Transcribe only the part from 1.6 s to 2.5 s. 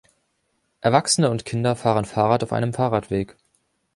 fahren Fahrrad